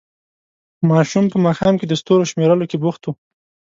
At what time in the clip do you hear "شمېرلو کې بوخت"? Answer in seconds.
2.31-3.01